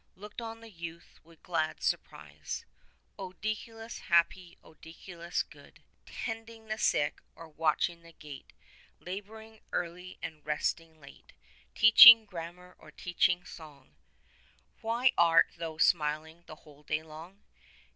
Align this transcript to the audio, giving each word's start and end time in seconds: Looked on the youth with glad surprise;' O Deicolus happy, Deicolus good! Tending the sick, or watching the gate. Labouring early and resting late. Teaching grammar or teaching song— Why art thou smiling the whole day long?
Looked 0.15 0.41
on 0.41 0.61
the 0.61 0.71
youth 0.71 1.19
with 1.23 1.43
glad 1.43 1.83
surprise;' 1.83 2.65
O 3.19 3.33
Deicolus 3.33 3.99
happy, 3.99 4.57
Deicolus 4.63 5.47
good! 5.47 5.83
Tending 6.07 6.65
the 6.65 6.79
sick, 6.79 7.21
or 7.35 7.47
watching 7.49 8.01
the 8.01 8.11
gate. 8.11 8.51
Labouring 8.99 9.59
early 9.71 10.17
and 10.19 10.43
resting 10.43 10.99
late. 10.99 11.33
Teaching 11.75 12.25
grammar 12.25 12.75
or 12.79 12.89
teaching 12.89 13.45
song— 13.45 13.91
Why 14.81 15.11
art 15.19 15.51
thou 15.59 15.77
smiling 15.77 16.45
the 16.47 16.55
whole 16.55 16.81
day 16.81 17.03
long? 17.03 17.43